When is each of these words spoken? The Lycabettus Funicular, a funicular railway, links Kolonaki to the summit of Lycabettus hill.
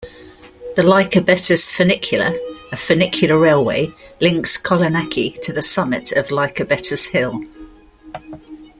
The 0.75 0.81
Lycabettus 0.81 1.69
Funicular, 1.71 2.33
a 2.71 2.75
funicular 2.75 3.37
railway, 3.37 3.93
links 4.19 4.59
Kolonaki 4.59 5.39
to 5.43 5.53
the 5.53 5.61
summit 5.61 6.11
of 6.13 6.29
Lycabettus 6.29 7.11
hill. 7.11 7.43